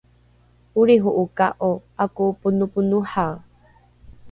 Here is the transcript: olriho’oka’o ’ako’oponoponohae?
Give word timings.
olriho’oka’o 0.79 1.69
’ako’oponoponohae? 2.03 3.39